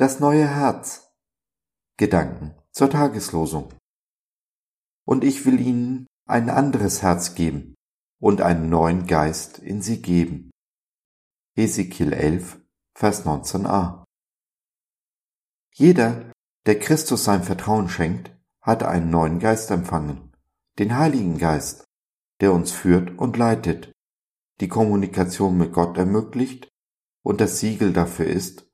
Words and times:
Das 0.00 0.18
neue 0.18 0.48
Herz. 0.48 1.12
Gedanken 1.98 2.54
zur 2.72 2.88
Tageslosung. 2.88 3.68
Und 5.06 5.24
ich 5.24 5.44
will 5.44 5.60
ihnen 5.60 6.06
ein 6.26 6.48
anderes 6.48 7.02
Herz 7.02 7.34
geben 7.34 7.74
und 8.18 8.40
einen 8.40 8.70
neuen 8.70 9.06
Geist 9.06 9.58
in 9.58 9.82
sie 9.82 10.00
geben. 10.00 10.52
Ezekiel 11.54 12.14
11, 12.14 12.62
Vers 12.96 13.26
19a. 13.26 14.04
Jeder, 15.74 16.32
der 16.64 16.78
Christus 16.78 17.24
sein 17.24 17.42
Vertrauen 17.42 17.90
schenkt, 17.90 18.34
hat 18.62 18.82
einen 18.82 19.10
neuen 19.10 19.38
Geist 19.38 19.70
empfangen, 19.70 20.32
den 20.78 20.96
Heiligen 20.96 21.36
Geist, 21.36 21.84
der 22.40 22.54
uns 22.54 22.72
führt 22.72 23.18
und 23.18 23.36
leitet, 23.36 23.92
die 24.62 24.68
Kommunikation 24.68 25.58
mit 25.58 25.74
Gott 25.74 25.98
ermöglicht 25.98 26.70
und 27.22 27.42
das 27.42 27.60
Siegel 27.60 27.92
dafür 27.92 28.28
ist, 28.28 28.69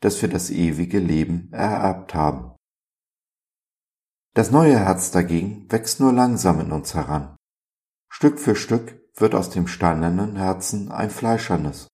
dass 0.00 0.20
wir 0.22 0.28
das 0.28 0.50
ewige 0.50 0.98
Leben 0.98 1.52
ererbt 1.52 2.14
haben. 2.14 2.56
Das 4.34 4.50
neue 4.50 4.78
Herz 4.78 5.10
dagegen 5.10 5.70
wächst 5.70 6.00
nur 6.00 6.12
langsam 6.12 6.60
in 6.60 6.72
uns 6.72 6.94
heran. 6.94 7.36
Stück 8.08 8.38
für 8.38 8.56
Stück 8.56 9.00
wird 9.14 9.34
aus 9.34 9.50
dem 9.50 9.66
steinernen 9.66 10.36
Herzen 10.36 10.90
ein 10.90 11.10
fleischernes. 11.10 11.88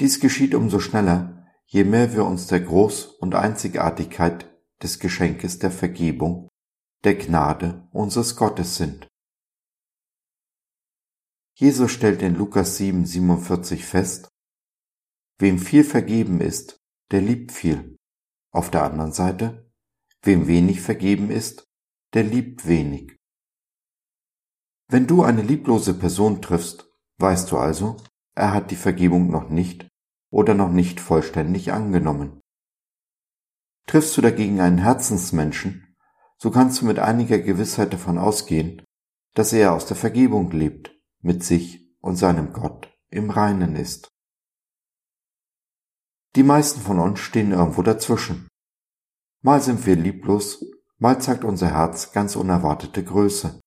Dies 0.00 0.20
geschieht 0.20 0.54
umso 0.54 0.80
schneller, 0.80 1.46
je 1.66 1.84
mehr 1.84 2.12
wir 2.12 2.24
uns 2.24 2.46
der 2.48 2.66
Groß- 2.66 3.16
und 3.18 3.34
Einzigartigkeit 3.34 4.52
des 4.82 4.98
Geschenkes 4.98 5.58
der 5.60 5.70
Vergebung, 5.70 6.48
der 7.04 7.14
Gnade 7.14 7.88
unseres 7.92 8.36
Gottes 8.36 8.76
sind. 8.76 9.06
Jesus 11.56 11.92
stellt 11.92 12.20
in 12.22 12.34
Lukas 12.34 12.76
7, 12.76 13.06
47 13.06 13.84
fest, 13.84 14.28
Wem 15.38 15.58
viel 15.58 15.84
vergeben 15.84 16.40
ist, 16.40 16.76
der 17.10 17.20
liebt 17.20 17.52
viel. 17.52 17.96
Auf 18.50 18.70
der 18.70 18.84
anderen 18.84 19.12
Seite, 19.12 19.70
wem 20.22 20.46
wenig 20.46 20.80
vergeben 20.80 21.30
ist, 21.30 21.64
der 22.14 22.22
liebt 22.22 22.66
wenig. 22.66 23.16
Wenn 24.88 25.06
du 25.06 25.22
eine 25.22 25.42
lieblose 25.42 25.94
Person 25.94 26.40
triffst, 26.40 26.88
weißt 27.18 27.50
du 27.50 27.58
also, 27.58 27.96
er 28.34 28.52
hat 28.52 28.70
die 28.70 28.76
Vergebung 28.76 29.30
noch 29.30 29.48
nicht 29.48 29.88
oder 30.30 30.54
noch 30.54 30.70
nicht 30.70 31.00
vollständig 31.00 31.72
angenommen. 31.72 32.40
Triffst 33.86 34.16
du 34.16 34.20
dagegen 34.20 34.60
einen 34.60 34.78
Herzensmenschen, 34.78 35.96
so 36.38 36.50
kannst 36.50 36.80
du 36.80 36.86
mit 36.86 36.98
einiger 36.98 37.38
Gewissheit 37.38 37.92
davon 37.92 38.18
ausgehen, 38.18 38.82
dass 39.34 39.52
er 39.52 39.72
aus 39.72 39.86
der 39.86 39.96
Vergebung 39.96 40.50
lebt, 40.50 40.92
mit 41.20 41.44
sich 41.44 41.88
und 42.00 42.16
seinem 42.16 42.52
Gott 42.52 42.92
im 43.10 43.30
Reinen 43.30 43.76
ist. 43.76 44.13
Die 46.36 46.42
meisten 46.42 46.80
von 46.80 46.98
uns 46.98 47.20
stehen 47.20 47.52
irgendwo 47.52 47.82
dazwischen. 47.82 48.48
Mal 49.42 49.60
sind 49.60 49.86
wir 49.86 49.94
lieblos, 49.94 50.64
mal 50.98 51.20
zeigt 51.20 51.44
unser 51.44 51.70
Herz 51.70 52.12
ganz 52.12 52.34
unerwartete 52.34 53.04
Größe. 53.04 53.60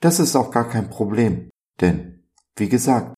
Das 0.00 0.18
ist 0.18 0.36
auch 0.36 0.50
gar 0.50 0.68
kein 0.68 0.90
Problem, 0.90 1.48
denn, 1.80 2.28
wie 2.56 2.68
gesagt, 2.68 3.14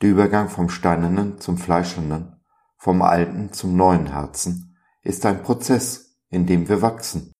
der 0.00 0.10
Übergang 0.10 0.48
vom 0.48 0.68
steinernen 0.68 1.38
zum 1.38 1.58
fleischernen, 1.58 2.42
vom 2.76 3.02
alten 3.02 3.52
zum 3.52 3.76
neuen 3.76 4.06
Herzen 4.06 4.76
ist 5.02 5.24
ein 5.26 5.42
Prozess, 5.42 6.16
in 6.28 6.46
dem 6.46 6.68
wir 6.68 6.82
wachsen. 6.82 7.32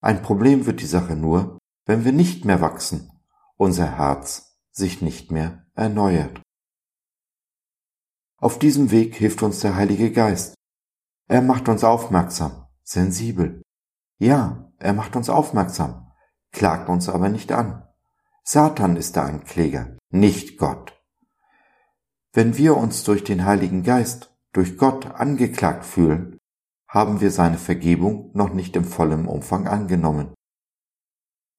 Ein 0.00 0.22
Problem 0.22 0.64
wird 0.64 0.80
die 0.80 0.86
Sache 0.86 1.16
nur, 1.16 1.58
wenn 1.84 2.04
wir 2.04 2.12
nicht 2.12 2.44
mehr 2.44 2.60
wachsen, 2.60 3.10
unser 3.56 3.98
Herz 3.98 4.56
sich 4.70 5.02
nicht 5.02 5.30
mehr 5.32 5.66
erneuert. 5.74 6.40
Auf 8.40 8.60
diesem 8.60 8.92
Weg 8.92 9.16
hilft 9.16 9.42
uns 9.42 9.58
der 9.60 9.74
Heilige 9.74 10.12
Geist. 10.12 10.54
Er 11.26 11.42
macht 11.42 11.68
uns 11.68 11.82
aufmerksam, 11.82 12.66
sensibel. 12.84 13.62
Ja, 14.18 14.72
er 14.78 14.92
macht 14.92 15.16
uns 15.16 15.28
aufmerksam, 15.28 16.12
klagt 16.52 16.88
uns 16.88 17.08
aber 17.08 17.30
nicht 17.30 17.50
an. 17.50 17.82
Satan 18.44 18.94
ist 18.94 19.16
der 19.16 19.24
Ankläger, 19.24 19.96
nicht 20.10 20.56
Gott. 20.56 20.94
Wenn 22.32 22.56
wir 22.56 22.76
uns 22.76 23.02
durch 23.02 23.24
den 23.24 23.44
Heiligen 23.44 23.82
Geist, 23.82 24.32
durch 24.52 24.78
Gott 24.78 25.06
angeklagt 25.06 25.84
fühlen, 25.84 26.38
haben 26.86 27.20
wir 27.20 27.32
seine 27.32 27.58
Vergebung 27.58 28.30
noch 28.34 28.54
nicht 28.54 28.76
im 28.76 28.84
vollen 28.84 29.26
Umfang 29.26 29.66
angenommen. 29.66 30.32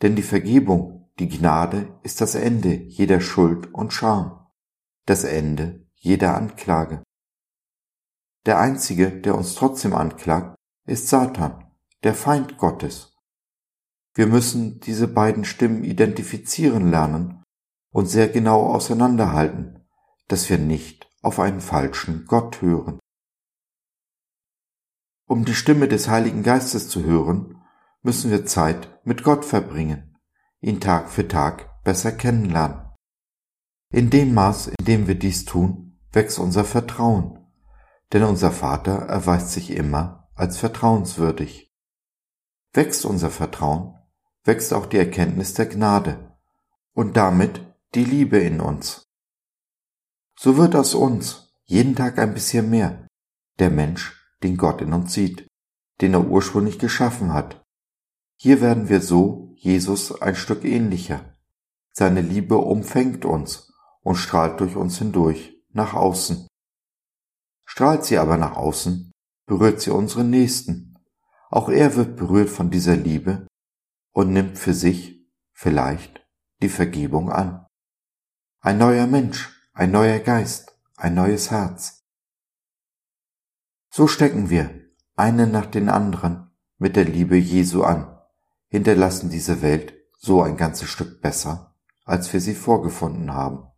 Denn 0.02 0.16
die 0.16 0.24
Vergebung, 0.24 1.12
die 1.20 1.28
Gnade 1.28 2.00
ist 2.04 2.22
das 2.22 2.36
Ende 2.36 2.74
jeder 2.74 3.20
Schuld 3.20 3.74
und 3.74 3.92
Scham, 3.92 4.48
das 5.06 5.26
Ende 5.26 5.89
jeder 6.00 6.36
Anklage. 6.36 7.04
Der 8.46 8.60
Einzige, 8.60 9.12
der 9.12 9.36
uns 9.36 9.56
trotzdem 9.56 9.94
anklagt, 9.94 10.56
ist 10.86 11.08
Satan, 11.10 11.72
der 12.04 12.16
Feind 12.16 12.58
Gottes. 12.58 13.16
Wir 14.16 14.28
müssen 14.28 14.80
diese 14.80 15.08
beiden 15.08 15.46
Stimmen 15.46 15.84
identifizieren 15.84 16.90
lernen 16.90 17.44
und 17.92 18.08
sehr 18.08 18.30
genau 18.30 18.66
auseinanderhalten, 18.68 19.86
dass 20.28 20.50
wir 20.50 20.58
nicht 20.58 21.10
auf 21.22 21.40
einen 21.40 21.62
falschen 21.62 22.26
Gott 22.26 22.62
hören. 22.62 23.00
Um 25.28 25.46
die 25.46 25.54
Stimme 25.54 25.88
des 25.88 26.08
Heiligen 26.08 26.42
Geistes 26.42 26.90
zu 26.90 27.04
hören, 27.04 27.62
müssen 28.02 28.32
wir 28.32 28.46
Zeit 28.46 29.00
mit 29.06 29.24
Gott 29.24 29.46
verbringen, 29.46 30.18
ihn 30.62 30.80
Tag 30.80 31.10
für 31.10 31.28
Tag 31.28 31.84
besser 31.84 32.12
kennenlernen. 32.12 32.90
In 33.92 34.10
dem 34.10 34.34
Maß, 34.34 34.68
in 34.68 34.86
dem 34.86 35.08
wir 35.08 35.16
dies 35.16 35.46
tun, 35.46 35.89
wächst 36.12 36.40
unser 36.40 36.66
Vertrauen, 36.66 37.46
denn 38.14 38.24
unser 38.24 38.52
Vater 38.52 38.94
erweist 38.94 39.52
sich 39.52 39.72
immer 39.72 40.30
als 40.36 40.58
vertrauenswürdig. 40.58 41.72
Wächst 42.74 43.06
unser 43.06 43.30
Vertrauen, 43.30 43.96
wächst 44.44 44.74
auch 44.74 44.86
die 44.86 44.98
Erkenntnis 44.98 45.54
der 45.54 45.68
Gnade 45.68 46.38
und 46.94 47.18
damit 47.18 47.62
die 47.96 48.06
Liebe 48.06 48.38
in 48.38 48.62
uns. 48.62 49.08
So 50.36 50.58
wird 50.58 50.76
aus 50.76 50.94
uns 50.94 51.54
jeden 51.66 51.96
Tag 51.96 52.18
ein 52.18 52.34
bisschen 52.34 52.70
mehr 52.70 53.08
der 53.60 53.70
Mensch, 53.70 54.16
den 54.42 54.58
Gott 54.58 54.82
in 54.82 54.94
uns 54.94 55.14
sieht, 55.14 55.48
den 56.02 56.14
er 56.14 56.26
ursprünglich 56.26 56.80
geschaffen 56.80 57.34
hat. 57.34 57.62
Hier 58.38 58.62
werden 58.62 58.88
wir 58.88 59.02
so 59.02 59.52
Jesus 59.56 60.22
ein 60.22 60.36
Stück 60.36 60.64
ähnlicher. 60.64 61.36
Seine 61.92 62.22
Liebe 62.22 62.58
umfängt 62.58 63.26
uns 63.26 63.74
und 64.02 64.16
strahlt 64.16 64.62
durch 64.62 64.78
uns 64.78 64.98
hindurch 64.98 65.59
nach 65.70 65.94
außen. 65.94 66.48
Strahlt 67.66 68.06
sie 68.06 68.18
aber 68.18 68.38
nach 68.38 68.56
außen, 68.56 69.12
berührt 69.46 69.82
sie 69.82 69.92
unseren 69.92 70.30
Nächsten. 70.30 70.98
Auch 71.50 71.70
er 71.70 71.96
wird 71.96 72.16
berührt 72.16 72.50
von 72.50 72.70
dieser 72.70 72.96
Liebe 72.96 73.48
und 74.12 74.34
nimmt 74.34 74.58
für 74.58 74.74
sich 74.74 75.26
vielleicht 75.54 76.26
die 76.62 76.70
Vergebung 76.70 77.32
an. 77.32 77.66
Ein 78.62 78.78
neuer 78.78 79.08
Mensch, 79.08 79.50
ein 79.74 79.92
neuer 79.92 80.20
Geist, 80.20 80.78
ein 80.98 81.16
neues 81.16 81.52
Herz. 81.52 82.04
So 83.90 84.08
stecken 84.08 84.50
wir, 84.50 84.70
einen 85.16 85.52
nach 85.52 85.66
den 85.66 85.90
anderen, 85.90 86.52
mit 86.78 86.96
der 86.96 87.06
Liebe 87.06 87.38
Jesu 87.38 87.84
an, 87.84 88.20
hinterlassen 88.68 89.30
diese 89.30 89.62
Welt 89.62 89.94
so 90.18 90.42
ein 90.42 90.58
ganzes 90.58 90.90
Stück 90.90 91.22
besser, 91.22 91.76
als 92.06 92.32
wir 92.34 92.42
sie 92.42 92.56
vorgefunden 92.56 93.34
haben. 93.34 93.69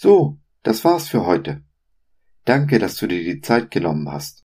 So, 0.00 0.38
das 0.62 0.84
war's 0.84 1.08
für 1.08 1.26
heute. 1.26 1.64
Danke, 2.44 2.78
dass 2.78 2.94
du 2.98 3.08
dir 3.08 3.24
die 3.24 3.40
Zeit 3.40 3.72
genommen 3.72 4.08
hast. 4.08 4.44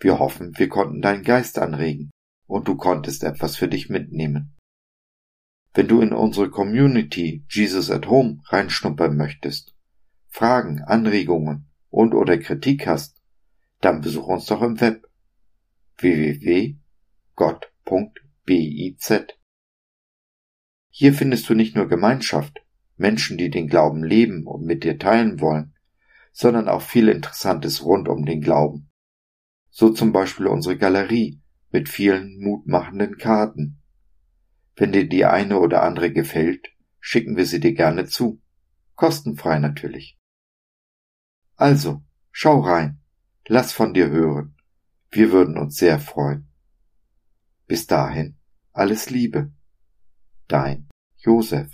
Wir 0.00 0.18
hoffen, 0.18 0.58
wir 0.58 0.68
konnten 0.68 1.00
deinen 1.00 1.22
Geist 1.22 1.60
anregen 1.60 2.10
und 2.48 2.66
du 2.66 2.76
konntest 2.76 3.22
etwas 3.22 3.54
für 3.54 3.68
dich 3.68 3.88
mitnehmen. 3.88 4.56
Wenn 5.74 5.86
du 5.86 6.00
in 6.00 6.12
unsere 6.12 6.50
Community 6.50 7.44
Jesus 7.48 7.88
at 7.88 8.08
Home 8.08 8.40
reinschnuppern 8.46 9.16
möchtest, 9.16 9.76
Fragen, 10.26 10.82
Anregungen 10.82 11.70
und 11.90 12.12
oder 12.12 12.36
Kritik 12.38 12.88
hast, 12.88 13.22
dann 13.80 14.00
besuch 14.00 14.26
uns 14.26 14.46
doch 14.46 14.60
im 14.60 14.80
Web 14.80 15.06
www.gott.biz. 15.98 16.80
Hier 20.88 21.14
findest 21.14 21.48
du 21.48 21.54
nicht 21.54 21.76
nur 21.76 21.86
Gemeinschaft, 21.86 22.60
Menschen, 23.00 23.38
die 23.38 23.48
den 23.48 23.66
Glauben 23.66 24.04
leben 24.04 24.46
und 24.46 24.64
mit 24.64 24.84
dir 24.84 24.98
teilen 24.98 25.40
wollen, 25.40 25.74
sondern 26.32 26.68
auch 26.68 26.82
viel 26.82 27.08
Interessantes 27.08 27.82
rund 27.82 28.08
um 28.08 28.26
den 28.26 28.42
Glauben. 28.42 28.90
So 29.70 29.90
zum 29.90 30.12
Beispiel 30.12 30.46
unsere 30.46 30.76
Galerie 30.76 31.40
mit 31.70 31.88
vielen 31.88 32.38
mutmachenden 32.40 33.16
Karten. 33.16 33.80
Wenn 34.76 34.92
dir 34.92 35.08
die 35.08 35.24
eine 35.24 35.58
oder 35.58 35.82
andere 35.82 36.12
gefällt, 36.12 36.68
schicken 37.00 37.36
wir 37.36 37.46
sie 37.46 37.58
dir 37.60 37.72
gerne 37.72 38.04
zu. 38.04 38.42
Kostenfrei 38.96 39.58
natürlich. 39.58 40.18
Also, 41.56 42.02
schau 42.30 42.60
rein, 42.60 43.00
lass 43.48 43.72
von 43.72 43.94
dir 43.94 44.10
hören. 44.10 44.56
Wir 45.10 45.32
würden 45.32 45.56
uns 45.56 45.76
sehr 45.76 45.98
freuen. 45.98 46.50
Bis 47.66 47.86
dahin, 47.86 48.36
alles 48.72 49.08
Liebe. 49.08 49.52
Dein 50.48 50.88
Josef. 51.16 51.72